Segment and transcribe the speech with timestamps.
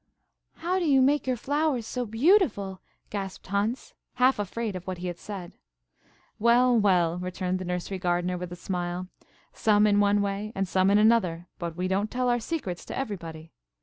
[0.55, 5.05] "How do you make your flowers so beautiful?" gasped Hans, half afraid of what he
[5.05, 5.51] had said.
[6.39, 9.09] "Well, well," returned the nursery gardener, with a smile,
[9.53, 12.97] "some in one way and some in another; but we don't tell our secrets to
[12.97, 13.51] everybody.